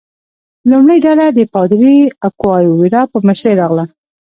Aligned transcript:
لومړۍ 0.69 0.97
ډله 1.05 1.25
د 1.29 1.39
پادري 1.53 1.95
اکواویوا 2.27 3.01
په 3.11 3.17
مشرۍ 3.27 3.53
راغله. 3.61 3.85